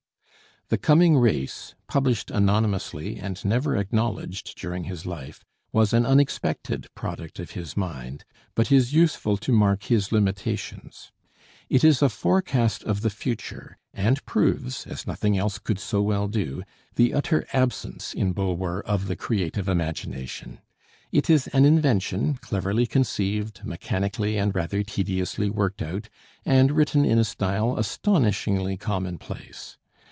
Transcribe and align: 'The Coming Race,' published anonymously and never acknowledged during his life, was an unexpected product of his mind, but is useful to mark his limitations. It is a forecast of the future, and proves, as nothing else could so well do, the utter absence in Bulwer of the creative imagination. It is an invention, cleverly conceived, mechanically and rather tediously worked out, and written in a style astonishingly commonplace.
'The 0.73 0.77
Coming 0.77 1.17
Race,' 1.17 1.75
published 1.89 2.31
anonymously 2.31 3.19
and 3.19 3.43
never 3.43 3.75
acknowledged 3.75 4.57
during 4.57 4.85
his 4.85 5.05
life, 5.05 5.43
was 5.73 5.91
an 5.91 6.05
unexpected 6.05 6.87
product 6.95 7.39
of 7.39 7.51
his 7.51 7.75
mind, 7.75 8.23
but 8.55 8.71
is 8.71 8.93
useful 8.93 9.35
to 9.35 9.51
mark 9.51 9.83
his 9.91 10.13
limitations. 10.13 11.11
It 11.67 11.83
is 11.83 12.01
a 12.01 12.07
forecast 12.07 12.83
of 12.85 13.01
the 13.01 13.09
future, 13.09 13.77
and 13.93 14.25
proves, 14.25 14.87
as 14.87 15.05
nothing 15.05 15.37
else 15.37 15.59
could 15.59 15.77
so 15.77 16.01
well 16.01 16.29
do, 16.29 16.63
the 16.95 17.13
utter 17.13 17.45
absence 17.51 18.13
in 18.13 18.31
Bulwer 18.31 18.79
of 18.87 19.07
the 19.07 19.17
creative 19.17 19.67
imagination. 19.67 20.59
It 21.11 21.29
is 21.29 21.47
an 21.47 21.65
invention, 21.65 22.35
cleverly 22.35 22.85
conceived, 22.85 23.65
mechanically 23.65 24.37
and 24.37 24.55
rather 24.55 24.83
tediously 24.83 25.49
worked 25.49 25.81
out, 25.81 26.07
and 26.45 26.71
written 26.71 27.03
in 27.03 27.19
a 27.19 27.25
style 27.25 27.77
astonishingly 27.77 28.77
commonplace. 28.77 29.77